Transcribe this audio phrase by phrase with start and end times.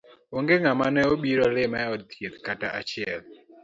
[0.37, 3.21] Onge ngama ne obiro lima od thieth kata achiel